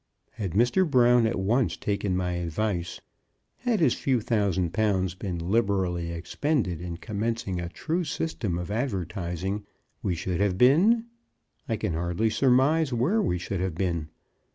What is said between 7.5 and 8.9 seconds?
a true system of